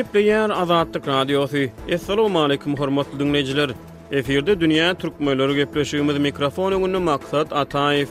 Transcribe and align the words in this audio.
Gepleyer 0.00 0.50
Azadlyk 0.50 1.06
Radiosu. 1.08 1.58
Assalamu 1.94 2.40
alaykum 2.42 2.76
hormatly 2.76 3.18
dinleyijiler. 3.20 3.70
Eferde 4.12 4.54
dünýä 4.60 4.88
türkmenleri 5.02 5.52
gepleşýümiz 5.60 6.18
mikrofon 6.26 6.72
öňünde 6.76 6.98
maksat 7.08 7.52
Ataýew. 7.52 8.08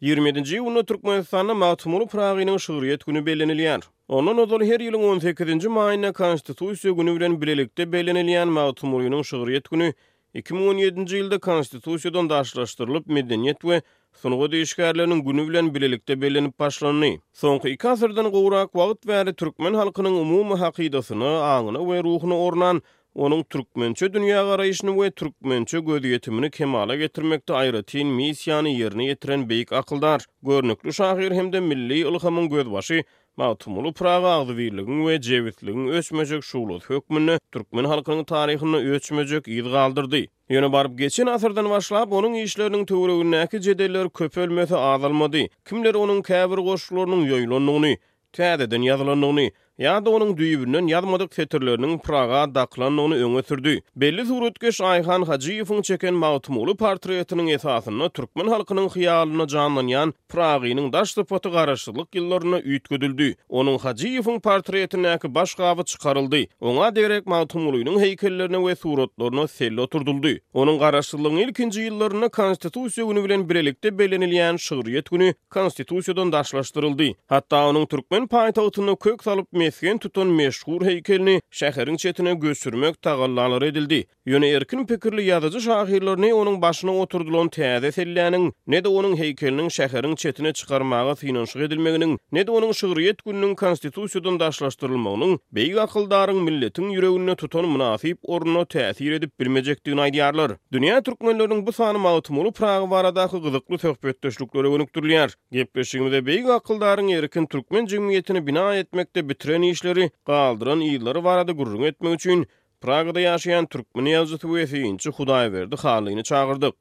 Yürmedinji 0.00 0.56
ýuny 0.62 0.82
Türkmenistanyň 0.92 1.56
maýtmuly 1.64 2.06
praýynyň 2.14 2.58
şuhry 2.68 2.96
günü 3.06 3.20
belenilýär. 3.28 3.80
Onuň 4.08 4.36
ozul 4.46 4.62
her 4.70 4.80
ýylyň 4.86 5.02
18-nji 5.14 5.68
maýyna 5.78 6.10
Konstitusiýa 6.20 6.96
güni 6.98 7.12
bilen 7.18 7.34
birlikde 7.42 7.82
belenilýän 7.94 8.48
maýtmuly 8.60 9.04
ýuny 9.10 9.24
şuhry 9.30 9.52
ýetgini 9.60 9.92
2017-nji 10.34 11.20
ýylda 11.20 11.36
konstitusiýadan 11.38 12.26
daşlaşdyrylyp, 12.26 13.04
medeniýet 13.14 13.60
we 13.62 13.76
sunugy 14.18 14.48
döýüşgärläriniň 14.54 15.20
güni 15.28 15.44
bilen 15.48 15.68
birlikde 15.74 16.16
belenip 16.22 16.54
başlanýy. 16.60 17.20
Soňky 17.38 17.70
2 17.78 17.88
asyrdan 17.88 18.30
gowrak 18.34 18.74
wagt 18.74 19.06
bäri 19.06 19.32
türkmen 19.36 19.76
halkynyň 19.78 20.18
umumy 20.24 20.58
haqydasyny, 20.58 21.28
aňyny 21.54 21.84
we 21.90 22.00
ruhuny 22.02 22.34
ornan 22.34 22.82
onuň 23.14 23.44
türkmençe 23.46 24.06
dünýä 24.10 24.42
garaýyşyny 24.50 24.92
we 24.98 25.10
türkmençe 25.10 25.78
gödýetimini 25.86 26.50
kemala 26.50 26.96
getirmekde 26.96 27.54
aýratyn 27.60 27.86
tin 27.94 28.10
misiýany 28.18 28.74
ýerine 28.74 29.06
ýetiren 29.12 29.46
beýik 29.46 29.70
akyldar, 29.72 30.26
görnükli 30.42 30.90
şahyr 30.98 31.32
hem-de 31.38 31.60
milli 31.60 32.02
ulgamyň 32.10 32.50
gödbaşy 32.56 33.04
Mautumulu 33.36 33.92
Praga 33.92 34.28
agdı 34.30 34.58
birliğin 34.58 35.06
we 35.06 35.22
jewitliğin 35.22 35.88
öçmejek 35.88 36.44
şuwlu 36.50 36.74
hökmünü 36.88 37.38
türkmen 37.52 37.84
halkynyň 37.92 38.26
taryhyny 38.32 38.76
öçmejek 38.94 39.48
ýyl 39.54 39.66
galdyrdy. 39.74 40.20
Ýöne 40.50 40.70
barıp 40.74 40.98
geçen 41.00 41.26
asyrdan 41.32 41.68
başlap 41.72 42.12
onuň 42.12 42.34
işleriniň 42.46 42.86
töwereginde 42.86 43.40
näki 43.42 43.58
jedeler 43.68 44.10
köpelmedi, 44.18 44.76
adalmady. 44.76 45.44
Kimler 45.66 45.94
onuň 46.04 46.22
käbir 46.30 46.62
goşgularynyň 46.68 47.22
ýoýlanmagyny, 47.32 47.92
täde 48.32 48.64
dünýäde 48.74 49.02
ýazylanmagyny, 49.02 49.50
ya 49.78 50.04
da 50.04 50.10
onun 50.10 50.36
düýbünden 50.36 50.88
ýazmadyk 50.88 51.34
fetirlerini 51.34 51.98
Praga 51.98 52.54
daklanyny 52.54 53.14
öňe 53.24 53.42
sürdi. 53.42 53.80
Belli 53.96 54.26
suratkeş 54.26 54.80
Ayhan 54.80 55.22
Hajiýewiň 55.22 55.82
çeken 55.82 56.14
Mautmuly 56.14 56.74
portretiniň 56.78 57.48
esasyny 57.56 58.08
türkmen 58.14 58.46
halkynyň 58.52 58.86
hyýalyna 58.94 59.46
janlanýan 59.50 60.12
Pragynyň 60.34 60.92
daş 60.92 61.14
sypaty 61.14 61.48
garaşdyrlyk 61.48 62.06
ýyllaryna 62.14 62.58
üýtgedildi. 62.62 63.34
Onuň 63.48 63.78
Hajiýewiň 63.84 64.38
portretine 64.40 65.08
ýa-da 65.16 65.34
başgawy 65.34 65.84
çykaryldy. 65.84 66.44
Oňa 66.60 66.94
derek 66.96 67.26
Mautmulynyň 67.26 67.98
heýkellerine 68.04 68.60
we 68.68 68.74
suratlaryna 68.76 69.46
sel 69.48 69.76
oturduldy. 69.88 70.38
Onuň 70.54 70.78
garaşdyrlygyň 70.78 71.40
ilkinji 71.48 71.80
ýyllaryna 71.88 72.30
Konstitusiýa 72.30 73.08
günü 73.10 73.24
bilen 73.24 73.48
birlikde 73.50 73.88
belenilýän 73.88 74.58
Şyhryýet 74.68 75.10
günü 75.10 75.34
Konstitusiýadan 75.50 76.32
daşlaşdyryldy. 76.32 77.12
Hatda 77.26 77.56
onuň 77.66 77.86
türkmen 77.88 78.24
paýtagyny 78.30 78.96
kök 78.98 79.22
salyp 79.22 79.63
mefgen 79.64 79.98
tutan 80.02 80.30
meşgur 80.38 80.82
heykelini 80.86 81.34
şəxərin 81.58 81.96
çetine 82.02 82.32
gözsürmək 82.42 82.96
tagallalar 83.06 83.62
edildi. 83.70 84.02
Yöne 84.28 84.48
erkin 84.56 84.82
pekirli 84.88 85.22
ýazyjy 85.28 85.62
şahirlarini 85.66 86.32
onun 86.36 86.58
başına 86.62 86.92
oturdulon 87.04 87.48
teadət 87.54 87.96
elləyənin, 88.04 88.44
ne 88.74 88.80
de 88.84 88.88
onun 88.92 89.14
heykelinin 89.16 89.70
şəxərin 89.76 90.16
çetine 90.20 90.52
çykarmagy 90.58 91.14
finanşıq 91.22 91.62
edilməginin, 91.68 92.12
ne 92.32 92.44
de 92.46 92.50
onun 92.58 92.74
şıqriyyət 92.80 93.24
gününün 93.26 93.54
konstitusiyodun 93.62 94.36
daşlaşdırılmağının, 94.42 95.32
bey 95.56 95.70
akıldarın 95.86 96.42
milletin 96.50 96.90
yürəyini 96.96 97.36
tutan 97.36 97.68
munafyp 97.76 98.18
orunu 98.22 98.66
täsir 98.74 99.16
edip 99.20 99.32
bilməcək 99.40 99.80
dün 99.86 100.02
aydiyarlar. 100.04 100.58
Dünya 100.72 100.98
Türkmenlərinin 101.08 101.64
bu 101.66 101.72
sani 101.72 101.98
mağıtmolu 101.98 102.52
prağı 102.52 102.90
varadakı 102.90 103.40
qıdıqlı 103.48 103.80
töhbətdəşlükləri 103.86 104.74
önüktürlər. 104.78 105.32
Gepbeşikmədə 105.56 106.22
bey 106.26 106.44
akıldarın 106.60 107.08
erkin 107.16 107.46
Türkmen 107.46 107.86
jemgyýetini 107.88 108.44
bina 108.46 108.68
etmekde 108.76 109.28
bitir 109.28 109.53
ýeren 109.54 109.66
işleri, 109.70 110.10
galdyran 110.26 110.80
ýyllary 110.82 111.22
barada 111.24 111.52
gurrun 111.52 111.82
etmek 111.82 112.14
üçin 112.14 112.46
Pragada 112.84 113.20
ýaşaýan 113.24 113.66
türkmen 113.72 114.08
ýazgysy 114.10 114.46
we 114.54 114.64
ýetinçi 114.64 115.10
Hudaýberdi 115.16 115.76
halyny 115.80 116.22
çagyrdyk. 116.22 116.74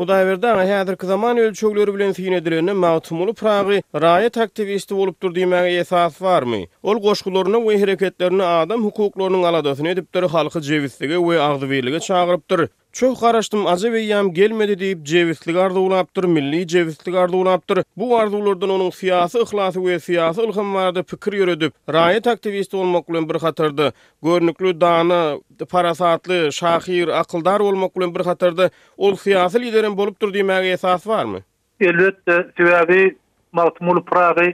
Hudaýberdi 0.00 0.46
aňa 0.48 0.78
häzir 0.80 0.96
zaman 1.06 1.36
ölçüleri 1.36 1.94
bilen 1.94 2.12
fiýin 2.16 2.34
edilenine 2.38 2.72
magtum 2.72 3.18
bolup 3.20 3.36
Pragy 3.42 3.80
raýat 3.94 4.38
aktivisti 4.40 4.96
bolupdyr 4.96 5.34
diýmäge 5.36 5.76
esas 5.82 6.20
barmy? 6.22 6.62
Ol 6.82 7.02
goşgularyny 7.04 7.58
we 7.66 7.78
hereketlerini 7.82 8.42
adam 8.42 8.84
hukuklarynyň 8.84 9.44
aladasyny 9.50 9.90
edipdir, 9.90 10.22
halky 10.22 10.60
jewizlige 10.60 11.16
we 11.26 11.40
agdywilige 11.40 12.00
çagyrypdyr. 12.00 12.68
Çok 12.92 13.20
karıştım 13.20 13.66
acı 13.66 13.88
gelmedi 14.32 14.78
deyip 14.78 15.02
cevizlik 15.02 15.56
arzu 15.56 15.80
ulaptır, 15.80 16.24
milli 16.24 16.66
cevizlik 16.68 17.14
arzu 17.14 17.36
ulaptır. 17.36 17.84
Bu 17.96 18.18
arzulardan 18.18 18.70
onun 18.70 18.90
siyasi 18.90 19.38
ıhlası 19.38 19.86
ve 19.86 19.98
siyasi 19.98 20.40
ılhım 20.40 20.74
vardı 20.74 21.02
pikir 21.02 21.32
yürüdüp, 21.32 21.72
rayet 21.92 22.26
aktivisti 22.26 22.76
olmak 22.76 23.08
ulan 23.08 23.28
bir 23.28 23.38
hatırdı. 23.40 23.92
Görnüklü 24.22 24.80
dağını, 24.80 25.40
parasatlı, 25.70 26.52
şahir, 26.52 27.08
akıldar 27.08 27.60
olmak 27.60 27.96
ulan 27.96 28.14
bir 28.14 28.24
hatırdı. 28.24 28.70
Ol 28.96 29.14
siyasi 29.16 29.62
liderin 29.62 29.96
bolup 29.96 30.32
diyeme 30.34 30.54
esas 30.68 31.06
var 31.06 31.24
mı? 31.24 31.38
Elbette, 31.80 32.46
sivabi, 32.56 33.16
maltumul 33.52 34.02
prağı, 34.04 34.52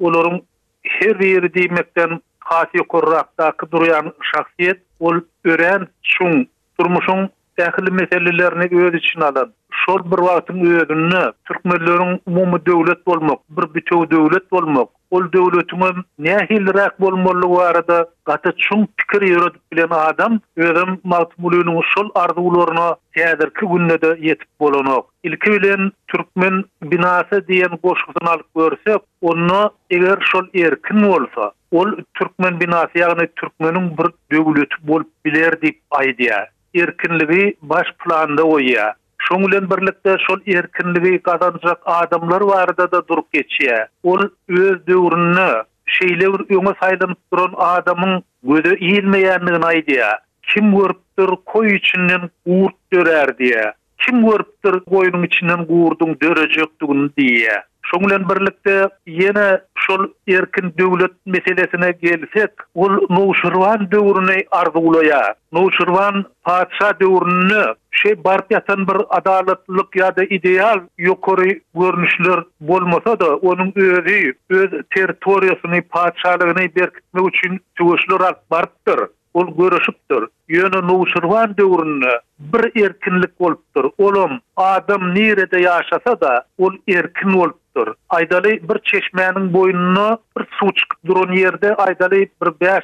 olorun 0.00 0.42
her 0.82 1.20
yeri 1.20 1.54
diymekten 1.54 2.20
kasi 2.40 2.78
kurrakta 2.88 3.52
kuduruyan 3.56 4.12
şahsiyet, 4.34 4.80
ol 5.00 5.14
ören, 5.44 5.88
çun, 6.02 6.48
durmuşun, 6.80 7.30
Dähli 7.60 7.90
meselelerini 7.90 8.84
öz 8.84 8.94
içine 8.94 9.24
alan. 9.24 9.52
Şol 9.70 9.98
bir 10.12 10.18
vaatın 10.22 10.66
öyüdünü, 10.66 11.32
Türkmenlilerin 11.44 12.20
umumi 12.26 12.66
devlet 12.66 12.98
olmak, 13.06 13.38
bir 13.50 13.74
bitev 13.74 14.10
devlet 14.10 14.52
olmak, 14.52 14.88
ol 15.10 15.22
devletini 15.32 16.02
nehil 16.18 16.74
rak 16.74 17.00
bolmalı 17.00 17.46
o 17.46 17.56
gata 18.24 18.52
çun 18.58 18.88
pikir 18.96 19.26
yorad 19.28 19.54
bilen 19.72 19.86
adam, 19.90 20.38
öyüdün 20.56 21.00
maltmulunun 21.04 21.82
şol 21.94 22.08
ardı 22.14 22.40
ularına 22.40 22.96
teadir 23.14 23.50
ki 23.50 23.66
günnü 23.72 24.00
de 24.02 24.18
yetip 24.20 24.48
bolonok. 24.60 25.10
Ilki 25.22 25.50
bilen 25.52 25.92
Türkmen 26.08 26.64
binasa 26.82 27.46
diyen 27.48 27.78
boşkutun 27.82 28.26
alik 28.26 28.54
görse, 28.56 28.98
onna 29.22 29.70
eger 29.90 30.18
şol 30.20 30.44
erkin 30.54 31.02
olsa, 31.02 31.52
Ol 31.70 31.92
Türkmen 32.14 32.60
binasi, 32.60 32.98
yani 32.98 33.28
Türkmenin 33.36 33.96
bir 33.98 34.06
dövlet 34.36 34.68
bol 34.88 35.02
bilerdi 35.24 35.72
aydiya. 35.90 36.48
erkinligi 36.74 37.54
baş 37.62 37.86
planda 38.04 38.42
oya 38.42 38.94
Şo 39.18 39.38
birlikde 39.38 40.16
şol 40.26 40.38
erkinligi 40.46 41.18
gazanjak 41.24 41.78
adamlar 41.84 42.46
barada 42.48 42.90
da 42.92 43.08
durup 43.08 43.26
geçýär. 43.34 43.86
Ol 44.02 44.20
öz 44.48 44.86
döwrünni 44.86 45.50
şeýle 45.96 46.26
bir 46.32 46.56
öňe 46.56 46.72
saýdyryp 46.80 47.16
duran 47.32 47.52
adamyň 47.66 48.16
gözü 48.42 48.74
ýelmeýändigini 48.74 50.10
Kim 50.42 50.72
wurtdyr 50.72 51.30
koý 51.52 51.66
üçinden 51.72 52.30
gurt 52.46 52.74
dörer 52.92 53.28
diýe. 53.38 53.72
Kim 53.98 54.22
wurtdyr 54.24 54.74
goýunyň 54.74 55.26
içinden 55.26 55.64
gurdun 55.64 56.16
dörejekdigini 56.22 57.08
diýe. 57.18 57.62
Şoň 57.92 58.04
bilen 58.08 58.24
birlikde 58.28 58.74
ýene 59.06 59.60
şol 59.84 60.06
erkin 60.28 60.72
döwlet 60.78 61.12
meselesine 61.26 61.90
gelsek, 62.02 62.50
ol 62.74 62.92
Nuşurwan 63.10 63.90
döwrüni 63.92 64.38
arzuwlaýa. 64.58 65.34
Nuşurwan 65.52 66.24
paçsa 66.44 66.92
döwrüni 67.00 67.74
şe 67.90 68.24
barpiatan 68.24 68.88
bir 68.88 68.96
adalatlyk 69.18 69.92
ýa-da 70.00 70.24
ideal 70.24 70.80
ýokary 70.98 71.60
görnüşler 71.74 72.40
bolmasa 72.60 73.18
da, 73.20 73.26
onuň 73.50 73.70
özü 73.76 74.34
öz 74.50 74.70
territoriýasyny 74.96 75.80
paçhalygyny 75.82 76.68
berkitme 76.76 77.20
üçin 77.28 77.60
töwüşler 77.78 78.20
alyp 78.20 78.50
barypdyr. 78.50 79.00
Ol 79.34 79.46
görüşüpdir. 79.58 80.22
Ýöne 80.48 80.80
Nuşurwan 80.88 81.56
döwrüni 81.56 82.12
bir 82.38 82.84
erkinlik 82.84 83.40
bolupdyr. 83.40 83.84
Olum 83.98 84.30
adam 84.56 85.14
nirede 85.14 85.56
ýaşasa 85.62 86.20
da, 86.20 86.44
ol 86.58 86.72
erkin 86.88 87.32
bolup 87.34 87.61
çıkıpdır. 87.76 87.94
Aydaly 88.08 88.60
bir 88.68 88.78
çeşmenin 88.78 89.52
boynuna 89.52 90.18
bir 90.38 90.44
su 90.58 90.74
çıkıp 90.74 91.04
duran 91.06 91.32
yerde 91.36 91.74
Aydaly 91.74 92.26
bir 92.42 92.46
5-6 92.46 92.82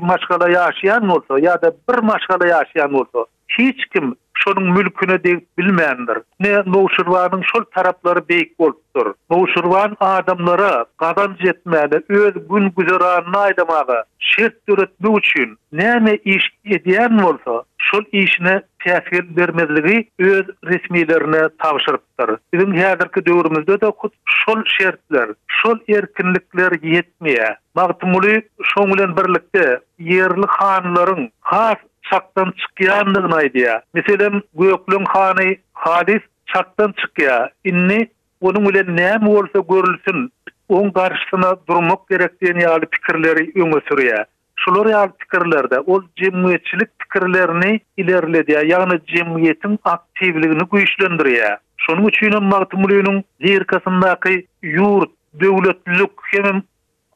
maşgala 0.00 0.48
yaşayan 0.50 1.08
olsa 1.08 1.38
ya 1.38 1.62
da 1.62 1.72
bir 1.90 1.98
maşgala 2.02 2.46
yaşayan 2.46 2.94
olsa 2.94 3.26
hiç 3.58 3.86
kim 3.92 4.16
şonun 4.44 4.72
mülküne 4.72 5.24
de 5.24 5.40
bilmeyendir. 5.58 6.18
Ne 6.40 6.58
Nouşurvan'ın 6.66 7.42
şol 7.42 7.64
tarapları 7.74 8.28
beyik 8.28 8.58
bolttur. 8.58 9.12
Nouşurvan 9.30 9.96
adamlara 10.00 10.84
kazan 10.96 11.36
etmeli, 11.46 12.02
öz 12.08 12.34
gün 12.50 12.72
güzaranını 12.78 13.38
aydamalı, 13.38 14.04
şirt 14.18 14.56
dürütme 14.68 15.08
uçun, 15.08 15.56
ne 15.72 16.18
iş 16.24 16.44
ediyen 16.64 17.18
olsa, 17.18 17.62
şol 17.78 18.02
işine 18.12 18.62
tefil 18.84 19.36
vermezliği 19.36 20.10
öz 20.18 20.46
resmilerini 20.64 21.48
tavşırttır. 21.58 22.36
Bizim 22.54 22.74
herdirki 22.74 23.26
dövrümüzde 23.26 23.80
de 23.80 23.90
kut 23.90 24.12
şol 24.24 24.62
şerler, 24.64 25.28
şol 25.46 25.78
erkinlikler 25.88 26.72
yetmeye, 26.82 27.56
Mağtumuli, 27.74 28.48
şongulen 28.64 29.16
birlikde 29.16 29.80
yerli 29.98 30.46
khanların, 30.46 31.30
khas 31.40 31.76
çaktan 32.12 32.52
çıkyandygyny 32.60 33.36
aýdýar. 33.40 33.80
Meselem 33.94 34.40
Güýeklüň 34.58 35.04
hany 35.14 35.56
hadis 35.72 36.22
çaktan 36.54 36.94
çykýa. 37.02 37.38
Inni 37.70 38.00
onuň 38.40 38.68
bilen 38.68 38.96
näme 38.96 39.26
bolsa 39.26 39.58
görülsin, 39.72 40.28
oň 40.68 40.92
garşysyna 40.92 41.56
durmak 41.68 42.08
gerek 42.08 42.32
diýen 42.42 42.60
ýaly 42.64 42.86
pikirleri 42.96 43.44
öňe 43.64 43.80
sürýär. 43.90 44.24
Şolar 44.64 44.86
ýaly 44.94 45.12
pikirlerde 45.22 45.80
ol 45.86 46.02
jemgyýetçilik 46.22 46.90
pikirlerini 47.02 47.72
ilerledýär, 47.98 48.64
ýagny 48.72 48.96
jemgyýetiň 49.14 49.78
aktivligini 49.84 50.64
güýçlendirýär. 50.74 51.56
Şonuň 51.86 52.08
üçin 52.12 52.38
Mahmut 52.44 52.72
Mülüýüniň 52.72 53.16
Zirkasyndaky 53.46 54.36
ýurt, 54.64 55.10
döwletlik 55.40 56.12
hem 56.32 56.62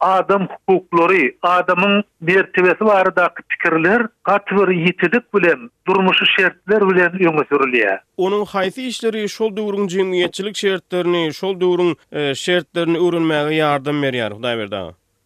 adam 0.03 0.49
hukuklary, 0.67 1.37
adamyň 1.43 2.03
mertebesi 2.21 2.85
barada 2.87 3.29
pikirler 3.51 4.03
gatwyr 4.29 4.69
ýetilip 4.77 5.25
bilen 5.35 5.71
durmuşy 5.87 6.27
şertler 6.37 6.85
bilen 6.91 7.13
ýöne 7.23 7.45
sürilýär. 7.53 7.99
Onuň 8.17 8.45
haýsy 8.55 8.83
işleri 8.91 9.29
şol 9.29 9.55
döwrüň 9.57 9.87
jemgyýetçilik 9.97 10.57
şertlerini, 10.65 11.23
şol 11.35 11.55
döwrüň 11.63 11.95
e, 12.13 12.35
şertlerini 12.35 12.97
öwrenmäge 13.05 13.55
ýardam 13.61 14.03
berýär, 14.07 14.35
Hudaý 14.39 14.59
berdi. 14.65 14.83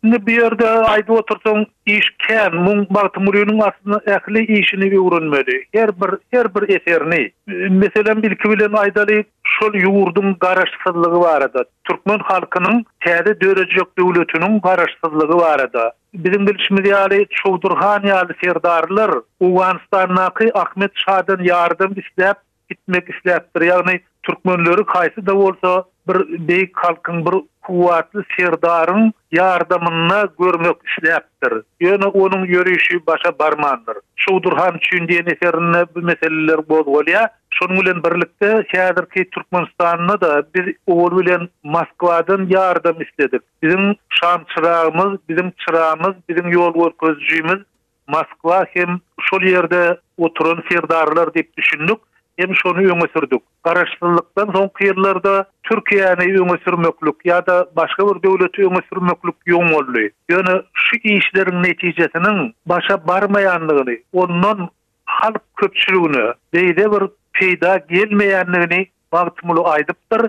Şimdi 0.06 0.26
bir 0.26 0.40
yerde 0.42 0.68
ayda 0.70 1.12
oturtun 1.12 1.66
iş 1.86 2.06
kem, 2.28 2.54
mung 2.54 2.90
muriyonun 3.16 3.60
aslında 3.60 4.00
ehli 4.06 4.58
işini 4.58 4.90
bir 4.90 5.56
Her 5.72 5.88
bir, 6.00 6.08
her 6.30 6.54
bir 6.54 6.68
eserini. 6.80 7.30
Mesela 7.70 8.22
bir 8.22 8.30
bilen 8.44 8.72
aydali, 8.72 9.24
şol 9.42 9.74
yurdun 9.74 10.36
garaşsızlığı 10.40 11.20
var 11.20 11.42
adı. 11.42 11.64
Türkmen 11.84 12.18
halkının 12.18 12.84
tehdi 13.04 13.40
dörecek 13.40 13.98
devletinin 13.98 14.60
garaşsızlığı 14.60 15.36
var 15.36 15.60
adı. 15.60 15.90
Bizim 16.14 16.46
bilçimiz 16.46 16.88
yali, 16.90 17.26
Çoğdurhan 17.30 18.02
yali 18.02 18.32
serdarlar, 18.44 19.10
Uvanistan'naki 19.40 20.58
Ahmet 20.58 20.90
Şah'dan 20.94 21.44
yardım 21.44 21.92
istep, 21.98 22.36
gitmek 22.70 23.08
istep, 23.10 23.44
yani 23.64 24.00
türkmenleri 24.26 24.86
kaysa 24.86 25.26
da 25.26 25.36
bolsa 25.36 25.84
bir 26.08 26.48
bey 26.48 26.70
halkın 26.74 27.26
bir 27.26 27.32
kuvvetli 27.62 28.20
serdarın 28.36 29.12
yardımına 29.32 30.28
görmek 30.40 30.76
işlepdir. 30.86 31.62
Yani 31.80 32.06
onun 32.06 32.44
yürüyüşü 32.44 33.06
başa 33.06 33.38
barmandır. 33.38 33.96
Şudur 34.16 34.52
ham 34.52 34.74
çündiye 34.80 35.20
neferine 35.24 35.84
bu 35.94 36.00
meseleler 36.02 36.68
bozgolya. 36.68 37.30
Şunun 37.50 37.76
ulen 37.76 38.02
birlikte 38.04 38.66
şeadirki 38.74 39.30
Türkmenistan'ına 39.30 40.20
da 40.20 40.42
biz 40.54 40.74
oğul 40.86 41.12
ulen 41.16 41.48
Moskva'dan 41.62 42.46
yardım 42.50 43.02
istedik. 43.02 43.42
Bizim 43.62 43.96
şan 44.08 44.40
çırağımız, 44.56 45.18
bizim 45.28 45.52
çırağımız, 45.66 46.14
bizim 46.28 46.48
yol 46.48 46.90
gözcüğümüz 47.02 47.60
Moskva 48.08 48.66
hem 48.70 49.00
şol 49.20 49.42
yerde 49.42 50.00
oturun 50.18 50.64
serdarlar 50.68 51.34
deyip 51.34 51.56
düşündük. 51.56 51.98
Hem 52.38 52.50
şonu 52.62 52.78
öňe 52.78 53.06
sürdük. 53.12 53.42
Garaşsyzlyktan 53.66 54.48
soň 54.56 54.66
kyrlarda 54.80 55.32
Türkiýany 55.68 56.26
öňe 56.40 56.56
sürmeklik 56.64 57.24
ýa-da 57.30 57.54
başga 57.78 58.02
bir 58.08 58.16
döwlet 58.26 58.58
öňe 58.66 58.80
sürmeklik 58.90 59.36
ýok 59.52 59.62
boldy. 59.74 60.02
Ýöne 60.34 60.54
şu 60.86 60.96
işleriň 61.16 61.56
netijesiniň 61.66 62.36
başa 62.74 62.94
barmaýanlygyny, 63.12 63.96
ondan 64.12 64.68
halk 65.16 65.40
köpçüligini, 65.62 66.26
beýde 66.56 66.84
bir 66.96 67.02
peýda 67.40 67.70
gelmeýänligini 67.94 68.80
wagtmuly 69.18 69.62
aýdypdyr. 69.76 70.28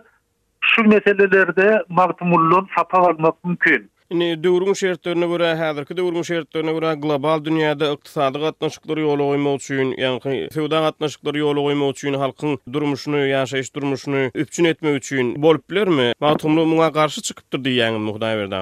Şu 0.71 0.81
meselelerde 0.93 1.83
Martmullun 1.89 2.67
sapa 2.77 2.97
almak 3.09 3.43
mümkin. 3.43 3.89
Ine 4.09 4.35
döwrüň 4.43 4.75
şertlerini 4.79 5.27
görä, 5.27 5.47
häzirki 5.61 5.95
döwrüň 5.99 6.23
şertlerini 6.27 6.71
görä, 6.75 6.91
global 7.01 7.41
dünýäde 7.47 7.87
ykdysady 7.95 8.39
gatnaşyklary 8.43 9.03
ýoly 9.07 9.25
goýmak 9.29 9.57
üçin, 9.63 9.89
ýa-ni 10.03 10.37
feodal 10.53 10.85
gatnaşyklary 10.85 11.41
ýoly 11.43 11.65
goýmak 11.65 11.97
üçin 11.97 12.15
halkyň 12.21 12.53
durmuşyny, 12.77 13.25
ýaşaýyş 13.33 13.73
durmuşyny 13.75 14.23
üpçün 14.43 14.63
etmek 14.69 14.95
üçin 15.01 15.33
bolup 15.47 15.69
mi? 15.97 16.07
Maatumly 16.23 16.65
muňa 16.71 16.87
garşy 16.99 17.21
çykypdyr 17.27 17.65
diýen 17.67 17.99
muhdaý 18.07 18.31
berdi. 18.39 18.61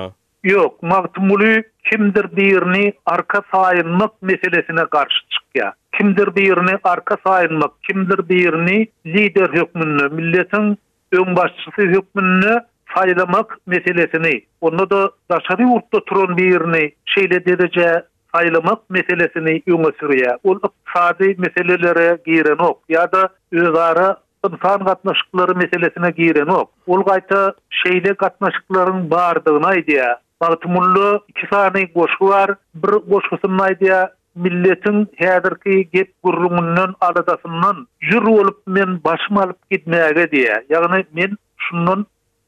Ýok, 0.55 0.81
maatumly 0.81 1.53
kimdir 1.93 2.31
diýerini 2.41 2.93
arka 3.17 3.43
saýynmak 3.53 4.17
meselesine 4.21 4.83
garşy 4.91 5.21
çykýar. 5.37 5.77
Kimdir 5.99 6.33
diýerini 6.39 6.79
arka 6.95 7.21
saýynmak, 7.27 7.77
kimdir 7.87 8.25
diýerini 8.33 8.81
lider 9.05 9.53
hökmünde 9.59 10.09
milletiň 10.17 10.73
öň 11.21 11.35
başçysy 11.37 11.91
hökmünde 11.93 12.63
saylamak 12.95 13.57
meselesini, 13.67 14.43
onu 14.61 14.89
da 14.89 15.11
daşarı 15.31 15.67
urtta 15.67 15.99
turun 16.05 16.37
birini, 16.37 16.51
yerini 16.53 16.93
şeyle 17.05 17.45
derece 17.45 18.03
saylamak 18.33 18.89
meselesini 18.89 19.61
yunga 19.67 19.91
sürüye. 19.99 20.37
Ol 20.43 20.59
iktisadi 20.65 21.35
meselelere 21.37 22.17
giren 22.25 22.57
ok. 22.57 22.77
Ya 22.89 23.11
da 23.11 23.29
özara 23.51 24.17
insan 24.53 24.85
katnaşıkları 24.85 25.55
meselesine 25.55 26.11
giren 26.11 26.47
ok. 26.47 26.69
Ol 26.87 27.03
gayta 27.03 27.53
şeyle 27.69 28.13
katnaşıkların 28.13 29.11
bağırdığına 29.11 29.75
idiye. 29.75 30.15
Bağıtmullu 30.41 31.23
iki 31.27 31.49
tane 31.49 31.93
koşu 31.93 32.55
Bir 32.75 32.91
koşusunna 33.11 33.69
idiye. 33.69 34.09
Milletin 34.35 35.07
hedirki 35.15 35.89
gep 35.93 36.11
gurrungunnun 36.23 36.95
aradasından 37.01 37.87
jür 38.01 38.21
olup 38.21 38.57
men 38.67 39.03
başım 39.03 39.37
alıp 39.37 39.69
gitmeyege 39.71 40.31
diye. 40.31 40.63
Yani 40.69 41.05
men 41.13 41.37
şunun 41.57 42.05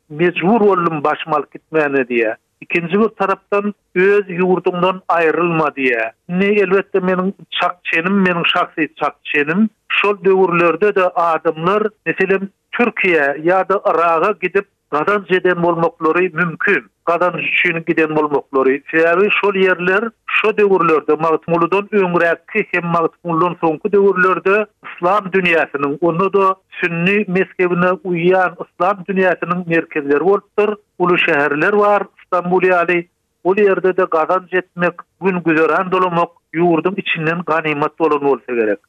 mecbur 0.10 0.62
oldum 0.62 1.04
başmal 1.04 1.44
gitmeni 1.54 2.08
diye. 2.08 2.36
İkinci 2.62 3.00
bir 3.00 3.08
taraftan 3.08 3.74
öz 3.96 4.24
yurdumdan 4.30 5.02
ayrılma 5.08 5.76
diye. 5.76 6.12
Ne 6.30 6.46
elbette 6.46 7.08
benim 7.08 7.34
çakçenim, 7.62 8.26
benim 8.26 8.46
şahsi 8.46 8.88
çakçenim. 8.96 9.70
Şol 9.90 10.24
dövürlerde 10.24 10.96
de 10.96 11.04
adımlar 11.04 11.84
mesela 12.06 12.40
Türkiye 12.72 13.38
ya 13.44 13.70
da 13.70 13.82
Irak'a 13.92 14.36
gidip 14.42 14.66
kazanç 14.92 15.32
eden 15.32 15.56
olmakları 15.56 16.20
mümkün. 16.20 16.84
gadan 17.08 17.34
üçin 17.38 17.84
giden 17.88 18.16
bolmoklary. 18.16 18.76
Sebäbi 18.92 19.28
şol 19.42 19.56
yerler 19.56 20.04
şo 20.28 20.58
döwürlerde 20.58 21.14
Magtmuldan 21.24 21.86
öňräki 22.02 22.60
hem 22.72 22.86
Magtmuldan 22.96 23.54
soňky 23.62 23.92
döwürlerde 23.94 24.56
islam 24.88 25.24
dünýäsiniň 25.36 25.98
onu 26.02 26.28
da 26.34 26.56
sünni 26.80 27.18
meskebine 27.38 27.92
uýan 28.12 28.52
İslam 28.66 28.98
dünýäsiniň 29.10 29.64
merkezleri 29.70 30.20
bolupdyr. 30.30 30.70
Uly 31.00 31.18
şäherler 31.28 31.78
bar, 31.80 32.04
İstanbul 32.22 32.62
ýaly. 32.62 33.06
Ol 33.44 33.58
yerde 33.58 33.98
de 33.98 34.06
gadan 34.12 34.48
jetmek, 34.52 34.94
gün 35.22 35.42
güzeran 35.46 35.92
dolmak, 35.92 36.30
yurdum 36.54 36.94
içinden 36.98 37.40
ganimat 37.48 38.00
bolan 38.00 38.22
bolsa 38.22 38.54
gerek. 38.56 38.80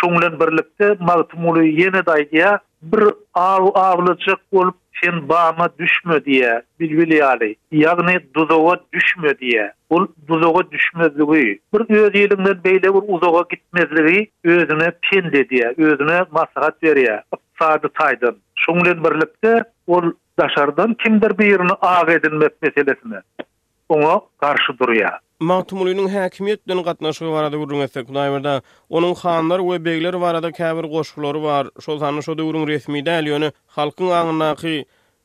Şoňlan 0.00 0.34
birlikde 0.40 0.96
Magtmuly 1.00 1.64
ýene 1.76 2.02
daýdy, 2.10 2.58
bir 2.82 3.04
aw 3.34 3.66
awlyjak 3.80 4.38
bolup 4.52 4.74
sen 4.92 5.28
bağıma 5.28 5.68
düşmü 5.78 6.24
diye 6.24 6.62
bilbili 6.80 7.14
yani 7.16 7.54
yani 7.72 8.20
duzoğa 8.34 8.76
düşmü 8.92 9.38
diye 9.38 9.72
bu 9.90 10.14
duzoğa 10.28 10.70
düşmezliği 10.70 11.60
bir 11.74 11.96
öyleğinden 11.96 12.64
beyle 12.64 12.82
bir 12.94 13.02
uzoğa 13.06 13.44
gitmezliği 13.50 14.30
özüne 14.44 14.92
pende 15.12 15.48
diye 15.48 15.74
özüne 15.78 16.24
masraat 16.30 16.82
veriyor 16.82 17.22
sadı 17.58 17.88
taydın 17.88 18.38
şunlar 18.54 19.04
birlikte 19.04 19.62
ol 19.86 20.02
dışarıdan 20.40 20.94
kimdir 20.94 21.38
bir 21.38 21.46
yerini 21.46 21.72
ağ 21.80 22.12
edinmek 22.12 22.62
meselesine 22.62 23.20
ona 23.88 24.20
karşı 24.40 24.78
duruyor 24.78 25.10
Mahtumulunyň 25.40 26.08
häkimiýet 26.12 26.60
bilen 26.68 26.82
gatnaşygy 26.84 27.30
barada 27.32 27.56
gurulan 27.56 27.86
esse 27.88 28.00
Kudaýberda 28.04 28.58
onuň 28.92 29.14
hanlar 29.22 29.60
we 29.64 29.78
begler 29.84 30.18
barada 30.20 30.50
käbir 30.52 30.84
goşgulary 30.84 31.40
bar. 31.42 31.64
Şol 31.80 31.98
sanyny 31.98 32.20
şol 32.22 32.36
döwrüň 32.38 32.66
resmi 32.68 33.00
däliýeni 33.06 33.48
halkyň 33.76 34.10
agynaky 34.20 34.82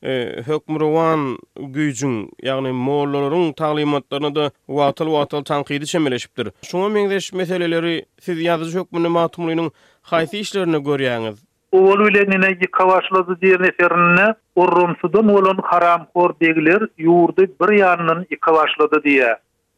e, 0.08 0.12
hökmüran 0.48 1.36
güýjüň, 1.60 2.14
ýagny 2.48 2.72
mollalaryň 2.88 3.52
taglimatlaryny 3.60 4.34
da 4.34 4.46
watal-watal 4.68 5.44
tanqid 5.44 5.82
üçin 5.84 6.02
meleşipdir. 6.02 6.48
Şoňa 6.70 6.88
meňdeş 6.96 7.32
meseleleri 7.36 8.04
siz 8.20 8.38
ýazyş 8.40 8.74
hökmüni 8.80 9.08
Mahtumulunyň 9.18 9.68
haýsy 10.12 10.36
işlerini 10.44 10.80
görýäňiz? 10.90 11.36
Ol 11.72 12.00
ýelini 12.08 12.40
näki 12.46 12.66
kawaşlady 12.72 13.34
diýen 13.44 13.68
eserini 13.68 14.32
urrumsudan 14.62 15.28
bolan 15.28 15.58
haram 15.62 16.08
gör 16.16 16.32
degiler 16.40 16.88
ýurdy 16.98 17.52
bir 17.62 17.76
ýanyny 17.82 18.24
ýykawaşlady 18.32 19.00
diýe. 19.10 19.36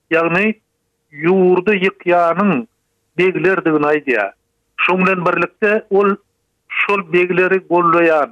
Ýagny 0.09 0.47
ýurdu 1.25 1.73
ýykýanyň 1.77 2.61
beglerdigini 3.21 3.89
aýdýar. 3.91 4.31
Şol 4.85 5.03
bilen 5.05 5.25
birlikde 5.27 5.73
ol 5.99 6.15
şol 6.85 7.03
beglerini 7.13 7.59
gollaýar. 7.73 8.31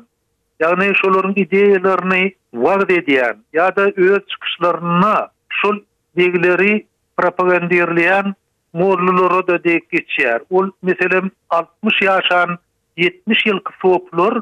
Ýagny 0.64 0.88
şolaryň 1.02 1.37
ideýalaryny 1.45 2.30
wagt 2.64 2.90
edýär. 2.97 3.37
Ýa-da 3.59 3.90
öz 4.06 4.16
çykyşlaryna 4.35 5.12
şol 5.61 5.76
beglerini 6.16 6.87
propagandirleýär, 7.21 8.33
mollulara 8.73 9.42
da 9.47 9.61
geçýär. 9.68 10.49
Ol 10.50 10.73
meselem 10.83 11.28
60 11.50 12.02
ýaşan 12.09 12.56
70 12.97 13.47
ýyl 13.50 13.61
köpüklür. 13.68 14.40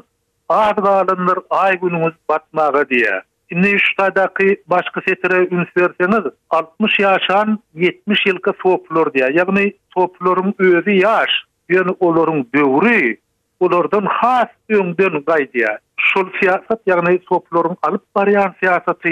Ağdalanlar 0.49 1.43
ay 1.49 1.75
günümüz 1.83 2.15
batmağa 2.29 2.87
diye. 2.89 3.19
Inni 3.51 3.79
ştadaki 3.79 4.63
başka 4.67 5.01
setere 5.01 5.47
ünüs 5.51 5.69
verseniz 5.77 6.31
60 6.49 6.99
yaşan 6.99 7.59
70 7.75 8.25
yılka 8.25 8.53
soplor 8.63 9.13
diye. 9.13 9.29
Yani 9.33 9.73
soplorun 9.93 10.53
özü 10.57 10.89
yaş. 10.91 11.29
Yani 11.69 11.95
olorun 11.99 12.49
dövrü. 12.55 13.17
Olordan 13.59 14.05
has 14.07 14.47
öngden 14.69 15.23
gay 15.27 15.51
diye. 15.53 15.77
Şol 15.97 16.25
siyasat 16.39 16.79
yani 16.85 17.19
soplorun 17.29 17.77
alıp 17.81 18.03
bariyan 18.15 18.55
siyasatı 18.59 19.09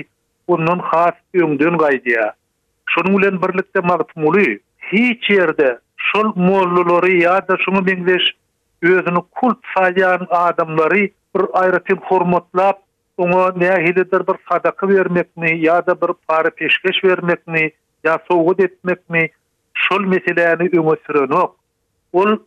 onun 0.47 0.79
has 0.79 1.13
öngden 1.33 1.77
gay 1.77 2.03
diye. 2.03 2.31
Şunun 2.85 3.13
ulen 3.13 3.41
birlikte 3.41 3.79
mağtumulu. 3.79 4.39
Hiç 4.93 5.29
yerde 5.29 5.79
şol 5.97 6.33
molluları 6.35 7.11
ya 7.11 7.47
da 7.47 7.55
şunu 7.65 7.87
bengdeş 7.87 8.21
özünü 8.81 9.21
kult 9.31 9.57
sayan 9.77 10.27
adamları 10.29 10.95
bir 11.35 11.43
ayrı 11.53 11.83
tim 11.83 11.97
hormatlap 11.97 12.79
Oňa 13.17 13.53
nähilidir 13.55 14.25
bir 14.27 14.37
sadaka 14.49 14.89
bermekmi, 14.89 15.49
ýa-da 15.61 15.93
bir 16.01 16.13
pary 16.27 16.49
peşkeş 16.49 17.03
bermekmi, 17.03 17.71
ýa 18.03 18.15
sowgat 18.27 18.59
etmekmi, 18.59 19.29
şol 19.73 19.99
meseleni 20.05 20.69
öňe 20.79 20.95
sürenok. 21.05 21.55
Ol 22.13 22.37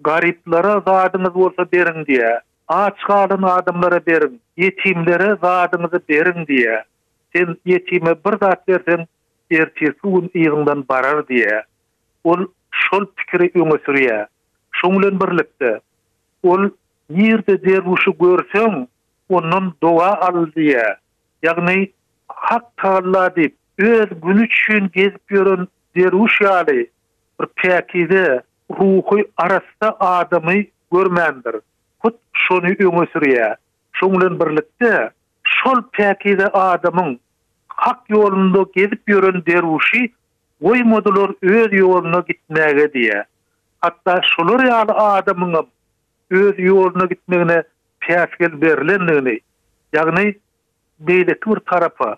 gariplere 0.00 0.74
zadyňyz 0.88 1.34
bolsa 1.34 1.64
berin 1.72 2.04
diýe, 2.04 2.40
aç 2.68 3.00
galan 3.08 3.42
adamlara 3.42 4.00
berin, 4.06 4.40
ýetimlere 4.58 5.38
zadyňyzy 5.46 6.00
berin 6.08 6.44
diýe. 6.44 6.82
Sen 7.34 7.56
ýetime 7.66 8.14
bir 8.24 8.38
zat 8.38 8.68
berdin, 8.68 9.06
ertesi 9.50 10.04
gün 10.04 10.28
ýygyndan 10.34 10.84
barar 10.88 11.22
diýe. 11.24 11.62
Ol 12.24 12.46
şol 12.70 13.06
pikiri 13.16 13.48
öňe 13.56 13.80
sürýär. 13.88 14.24
Şoňlan 14.82 15.16
birlikde 15.24 15.80
ol 16.42 16.68
ýerde 17.12 17.56
derwuşy 17.64 18.10
görsem, 18.20 18.88
onun 19.30 19.74
dua 19.82 20.20
aldiya, 20.20 20.96
Yani 21.42 21.90
hak 22.28 22.76
tağla 22.76 23.36
deyip, 23.36 23.56
öz 23.78 24.08
günü 24.22 24.48
çün 24.48 24.90
gezip 24.94 25.30
yorun 25.30 25.68
deruş 25.96 26.40
yali, 26.40 26.90
bir 27.40 27.46
pekide 27.56 28.42
ruhu 28.70 29.20
arasta 29.36 29.96
adamı 30.00 30.52
görmendir. 30.92 31.56
Kut 31.98 32.14
şunu 32.32 32.66
öne 32.66 33.06
sürüye. 33.12 33.56
Şunlun 33.92 34.40
birlikte, 34.40 35.10
şol 35.44 35.82
pekide 35.92 36.46
adamın 36.48 37.20
hak 37.68 38.10
yolunda 38.10 38.64
gezip 38.74 39.02
yorun 39.08 39.44
deruşi, 39.46 40.12
Oy 40.62 40.78
modulor 40.82 41.34
öz 41.42 41.72
yoluna 41.72 42.24
gitmege 42.28 42.92
diye. 42.92 43.24
Hatta 43.80 44.20
şolur 44.36 44.62
yani 44.62 45.66
öz 46.30 46.54
yoluna 46.58 47.04
gitmegine 47.04 47.62
piyas 48.06 48.28
gel 48.40 48.60
berlenlini 48.60 49.40
yani 49.92 50.34
beyle 51.00 51.40
tur 51.40 51.56
tarafa 51.72 52.16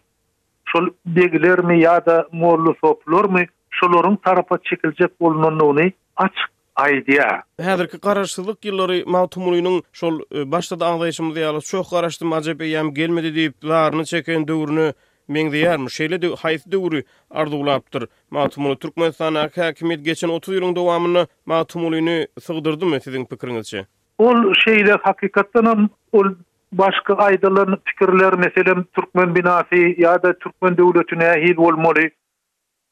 şol 0.65 0.87
degiler 1.07 1.59
mi 1.59 1.81
ya 1.81 2.07
da 2.07 2.29
morlu 2.33 2.75
soplor 2.81 3.31
mi 3.31 3.47
şolorun 3.71 4.17
tarafa 4.17 4.59
çekilecek 4.65 5.11
olunanlığını 5.21 5.91
açık 6.17 6.53
Aýdia. 6.83 7.43
Häzirki 7.61 7.97
garaşdylyk 8.07 8.61
ýyllary 8.69 8.99
Mawtumulynyň 9.15 9.83
şol 9.93 10.21
e, 10.35 10.53
başda 10.53 10.81
da 10.81 10.85
aňlaýyşymyz 10.89 11.37
ýaly 11.43 11.61
çok 11.71 11.91
garaşdym, 11.91 12.33
ajap 12.33 12.65
ýam 12.65 12.89
gelmedi 12.99 13.29
diýip, 13.37 13.69
laryny 13.69 14.05
çeken 14.05 14.49
döwrüni 14.49 14.93
meňdiýär, 15.29 15.77
şeýle 15.99 16.23
de 16.23 16.27
haýyt 16.33 16.65
döwrü 16.73 17.05
ardulapdyr. 17.31 18.07
Mawtumuly 18.31 18.77
Türkmenistan 18.77 19.35
hakymyýet 19.35 20.01
geçen 20.05 20.29
30 20.29 20.55
ýylyň 20.57 20.75
dowamyny 20.77 21.27
Mawtumulyny 21.47 22.27
sygdyrdymy 22.41 23.01
sizin 23.01 23.25
pikiriňizçe? 23.25 23.85
ol 24.25 24.49
şeýle 24.65 24.99
hakykatdan 25.07 25.89
ol 26.19 26.29
başga 26.81 27.15
aýdylan 27.29 27.77
pikirler 27.89 28.37
meselem 28.45 28.85
türkmen 28.97 29.35
binasy 29.35 29.81
ýa-da 30.03 30.33
türkmen 30.43 30.77
döwletine 30.79 31.29
ähil 31.37 31.57
bolmaly 31.63 32.07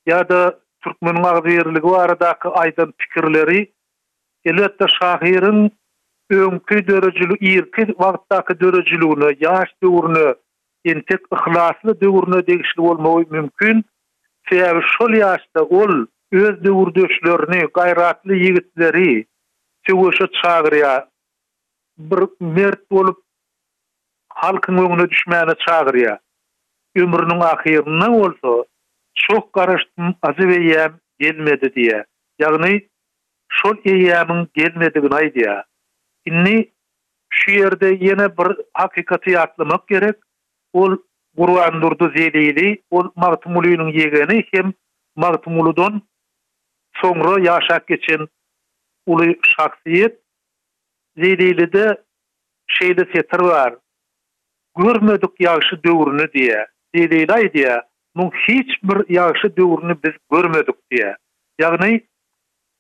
ýa-da 0.08 0.40
türkmen 0.84 1.20
magdyrlygy 1.24 1.96
aradaki 2.02 2.48
aydan 2.62 2.92
pikirleri 3.00 3.60
elbetde 4.44 4.88
şahyryň 5.00 5.58
öňkü 6.38 6.78
derejeli 6.92 7.36
irki 7.52 7.84
wagtdaky 8.02 8.54
derejeliwini 8.62 9.30
ýaş 9.46 9.72
döwrüni 9.82 10.28
entek 10.92 11.22
ihlaslı 11.36 12.00
döwrüni 12.02 12.46
degişli 12.50 12.78
bolmagy 12.88 13.26
mümkin 13.36 13.84
Sebebi 14.50 14.82
şol 14.96 15.12
ýaşda 15.16 15.60
ol 15.60 15.92
öz 16.32 16.54
döwürdeşlerini, 16.64 17.58
gaýratly 17.76 18.34
yigitleri, 18.44 19.24
söwüşe 19.86 20.24
çagyrýar, 20.24 21.02
bir 22.00 22.28
mert 22.40 22.90
bolup 22.90 23.18
halkın 24.28 24.76
öňüne 24.82 25.06
düşmäne 25.12 25.54
çağırýar. 25.64 26.18
Ömrüniň 26.96 27.40
ahyryna 27.50 28.08
bolsa, 28.14 28.52
şoq 29.14 29.42
garaşdym 29.56 30.08
azy 30.28 30.44
we 30.52 30.58
gelmedi 31.20 31.66
diýe. 31.76 31.98
Ýagny 32.42 32.72
şol 33.58 33.76
gelmedi 33.84 34.48
gelmediginiň 34.58 35.14
aýdyar. 35.20 35.62
Inni 36.30 36.56
şu 37.38 37.48
ýerde 37.58 37.88
ýene 38.06 38.26
bir 38.38 38.50
hakykaty 38.74 39.36
aýtmak 39.44 39.88
gerek. 39.88 40.16
Ol 40.72 40.96
Guruan 41.36 41.82
durdu 41.82 42.12
zeliydi, 42.16 42.82
o 42.90 43.12
martumuluyunun 43.16 43.88
yegeni 43.92 44.44
hem 44.52 44.72
martumuludon 45.16 46.02
sonra 46.94 47.40
yaşak 47.42 47.86
geçen 47.88 48.28
ulu 49.06 49.24
şaksiyet 49.42 50.18
zeýlelide 51.18 51.96
şeýle 52.80 53.04
setir 53.12 53.40
var 53.40 53.74
Görmedik 54.78 55.34
ýagşy 55.42 55.76
döwrüni 55.84 56.26
diýe. 56.34 56.60
Zeýlelide 56.94 57.48
diýe, 57.54 57.80
mun 58.14 58.28
hiç 58.48 58.70
bir 58.82 59.00
ýagşy 59.16 59.48
döwrüni 59.56 59.96
biz 60.04 60.12
görmedik 60.30 60.78
diýe. 60.92 61.14
Ýagny 61.62 61.96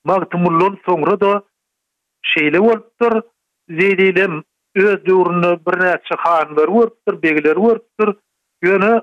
Magtumullon 0.08 0.78
soňra 0.86 1.16
da 1.20 1.32
şeýle 2.32 2.60
bolupdyr. 2.62 3.18
Zeýlelim 3.80 4.36
öz 4.76 4.98
döwrüni 5.08 5.50
bir 5.66 5.76
näçe 5.82 6.14
hanlar 6.18 6.68
bolupdyr, 6.72 7.22
begler 7.22 7.56
bolupdyr. 7.56 8.14
Ýöne 8.64 8.94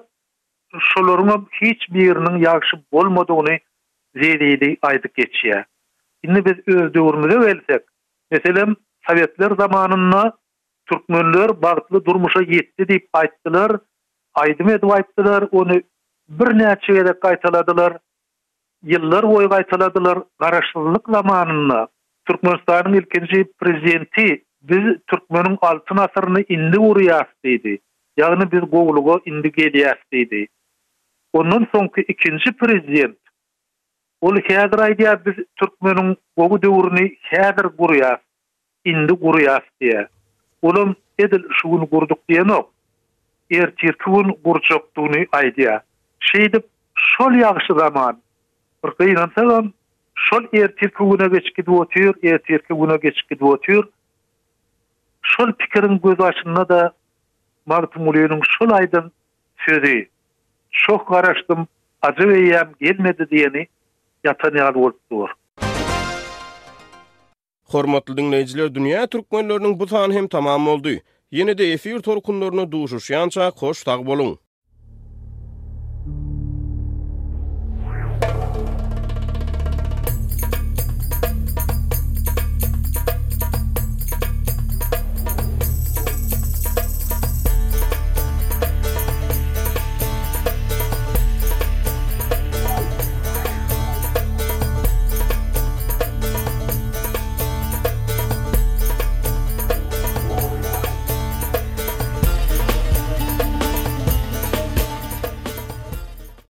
şolaryň 0.90 1.46
hiç 1.62 1.92
biriniň 1.94 2.40
ýagşy 2.48 2.80
bolmadygyny 2.92 3.60
zeýlelide 4.16 4.76
aýdyp 4.90 5.14
geçýär. 5.22 5.66
Indi 6.24 6.46
biz 6.46 6.76
öz 6.76 6.94
döwrümize 6.94 7.38
welsek, 7.46 7.84
meselem 8.32 8.76
Sovetler 9.10 9.52
zamanında 9.60 10.38
Türkmenler 10.90 11.62
bağıtlı 11.62 12.06
durmuşa 12.06 12.40
yetti 12.42 12.88
deyip 12.88 13.10
aittılar. 13.14 13.72
Aydım 14.34 14.70
edip 14.70 14.92
aittılar. 14.92 15.48
Onu 15.52 15.82
bir 16.30 16.58
neçe 16.60 16.94
yere 16.94 17.20
kaytaladılar. 17.20 17.98
Yıllar 18.84 19.28
boyu 19.30 19.50
kaytaladılar. 19.50 20.20
Garaşlılık 20.40 21.10
zamanında 21.10 21.88
Türkmenistan'ın 22.28 22.94
ilkinci 22.94 23.54
prezidenti 23.60 24.44
biz 24.62 24.96
Türkmen'in 25.08 25.58
altın 25.62 25.98
asırını 25.98 26.42
indi 26.50 26.80
uğrayas 26.80 27.28
deydi. 27.46 27.80
Yani 28.18 28.52
biz 28.52 28.62
Google'a 28.72 29.20
indi 29.26 29.52
geliyas 29.52 29.98
deydi. 30.14 30.48
Ondan 31.34 31.68
sonki 31.76 32.02
ikinci 32.02 32.58
prezident 32.58 33.18
Ol 34.22 34.32
hädir 34.36 34.80
aýdýar 34.86 35.18
biz 35.26 35.36
türkmeniň 35.62 36.08
gogu 36.38 36.58
döwrüni 36.62 37.04
hädir 37.30 37.68
gurýas. 37.80 38.20
indi 38.90 39.14
guryas 39.14 39.64
diye. 39.82 40.08
Onun 40.62 40.96
edil 41.20 41.44
şuun 41.62 41.86
gurduk 41.86 42.20
diye 42.30 42.44
ok. 42.44 42.70
Er 43.52 43.72
tirkuun 43.76 44.38
gurçok 44.46 44.96
duunu 44.96 45.26
aydiya. 45.32 45.82
Şeydip, 46.20 46.66
şol 46.96 47.34
yağışı 47.34 47.74
zaman. 47.74 48.22
Bir 48.86 48.92
kıyınan 48.92 49.32
salam, 49.36 49.72
er 50.54 50.68
tirkuuna 50.68 51.26
geçki 51.28 51.66
duotur, 51.66 52.14
er 52.24 52.38
tirkuuna 52.38 52.96
geçki 52.96 53.40
duotur. 53.40 53.84
Şol 55.22 55.52
pikirin 55.52 56.02
göz 56.04 56.20
açınına 56.20 56.70
da 56.70 56.92
Martin 57.66 58.02
Mulyo'nun 58.04 58.42
şol 58.50 58.72
aydın 58.72 59.12
sözü. 59.58 60.08
Şok 60.72 61.12
araştım, 61.14 61.68
acı 62.02 62.28
veyyem 62.28 62.72
gelmedi 62.82 63.28
diyeni 63.32 63.68
yatan 64.24 64.56
yal 64.58 64.76
Hormatly 67.74 68.14
dinleyijiler, 68.18 68.70
dünýä 68.76 69.02
türkmenläriniň 69.16 69.74
bu 69.82 69.88
sany 69.94 70.16
hem 70.20 70.30
tamam 70.36 70.70
boldy. 70.72 70.94
Ýene-de 71.40 71.68
efir 71.74 72.00
torkunlaryny 72.08 72.68
duşuşýança 72.78 73.52
hoş 73.64 73.86
tag 73.92 74.08
boluň. 74.12 74.38